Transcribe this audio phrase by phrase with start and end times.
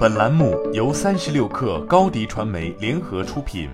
[0.00, 3.68] 本栏目由三十六氪高低传媒联合出品。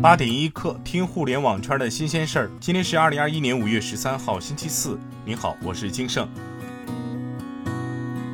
[0.00, 2.50] 八点一刻，听互联网圈的新鲜事儿。
[2.58, 4.98] 今天是二零二一年五月十三号，星期四。
[5.22, 6.26] 您好，我是金盛。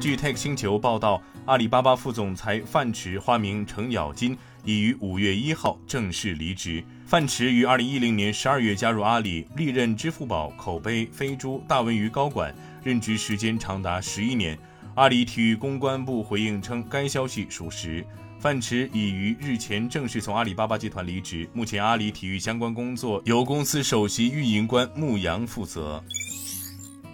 [0.01, 6.83] 据 Tech 星球报道，阿里巴巴副总裁范驰（化名程咬金）已于五月一号正式离职。
[7.07, 12.55] 范驰于二零一零年十二月加入阿里，历任支付宝、口碑、飞猪、大文娱高管。
[12.83, 14.59] 任职时间长达十一年。
[14.95, 18.05] 阿里体育公关部回应称，该消息属实。
[18.39, 26.03] 范驰已于日前正式从阿里巴巴集团离职，目前阿里体育相关工作由公司首席运营官穆阳负责。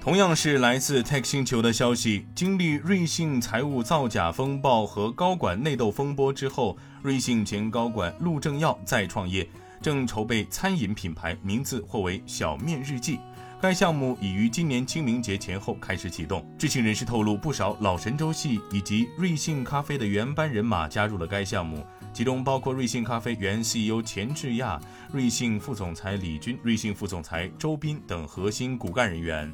[0.06, 9.44] 同样是来自 Tech 星球的消息，经历瑞幸财务造假风暴和高管内斗风波之后，瑞幸前高管陆正耀再创业，
[9.82, 13.18] 正筹备餐饮品牌，名字或为“小面日记”。
[13.66, 16.48] 该项目已于今年清明节前后开始启动。
[16.56, 24.80] 知情人士透露，不少老神州系以及瑞幸咖啡的原班人马加入了该项目，其中包括瑞幸咖啡原 CEO 钱志亚、
[25.12, 29.52] 瑞幸副总裁李军、瑞幸副总裁周斌等核心骨干人员。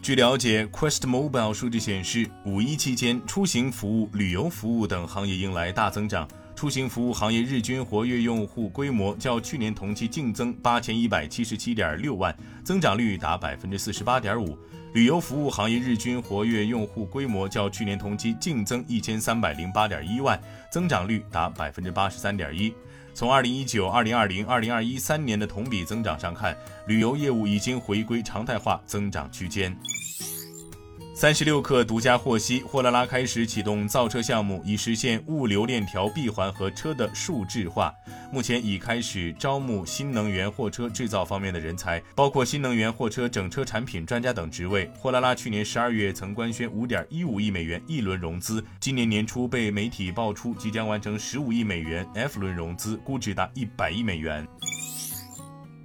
[0.00, 6.26] 据了解，Quest Mobile 数据显示，五一期间，出行服务、旅游服务等行业迎来大增长。
[6.56, 14.56] 出行服务行业日均活跃用户规模较去年同期净增八千一百七十七点六万，增长率达百分之四十八点五。
[14.94, 20.40] 旅游服务行业日均活跃用户规模较去年同期净增一千三百零八点一万，
[20.72, 22.72] 增长率达百分之八十三点一。
[23.12, 29.76] 从二零一九、二零二零、二零二一三年的同比增长上看，旅游业务已经回归常态化增长区间。
[31.18, 37.90] 三十六氪独家获悉，货拉拉开始启动造车项目，以实现物流链条闭环和车的数字化。
[38.30, 44.90] 目前已开始招募新能源货车制造方面的人才，包括新能源货车整车产品专家等职位。
[44.98, 54.46] 货拉拉去年十二月曾官宣五点一五亿美元一轮融资，今年年初被媒体爆出即将完成十五亿美元 F 轮融资，估值达一百亿美元。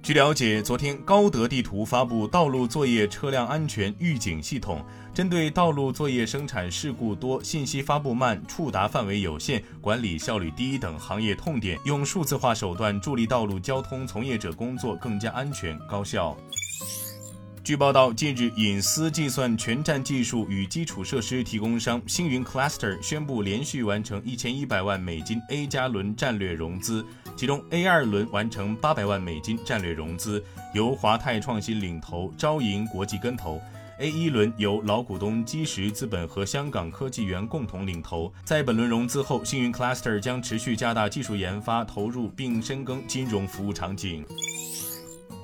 [0.02, 16.36] 据了解，昨天高德地图发布道路作业车辆安全预警系统，针对道路作业生产事故多、信息发布慢、触达范围有限、管理效率低等行业痛点，用数字化手段助力道路交通从业者工作更加安全高效。
[17.64, 27.06] 据报道，近日，隐私计算全站技术与基础设施提供商星云 Cluster 宣布连续完成一千一百万美金 A 加轮战略融资，
[27.36, 30.42] 其中 A 二轮完成八百万美金战略融资，
[30.74, 33.62] 由华泰创新领投，招银国际跟投
[34.00, 38.32] ；A 一轮由老股东基石资本和香港科技园共同领投。
[38.42, 44.26] 在本轮融资后，星云 Cluster 将持续加大技术研发投入，并深耕金融服务场景。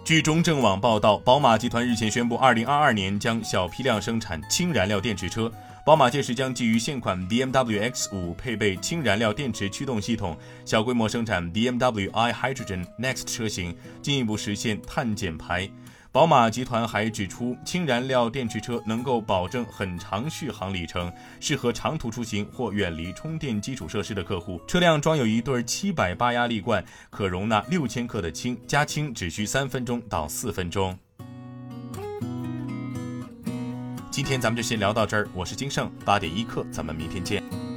[0.09, 5.53] 据中证网报道，宝马集团日前宣布，二零二二年将小批量生产氢燃料电池车。
[5.85, 15.69] 宝马届时将基于现款 BMW X5 配备氢燃料电池驱动系统，小规模生产 BMW i Hydrogen Next 车型，进一步实现碳减排。
[16.11, 24.59] 宝马集团还指出，氢燃料电池车能够保证很长续航里程，适合长途出行或远离充电基础设施的客户。
[24.67, 30.99] 车辆装有一对七百八压力罐，可容纳六千克的氢，加氢只需三分钟到四分钟。
[34.11, 37.68] 今天咱们就先聊到这儿，我是金盛，八点一刻，咱们明天见。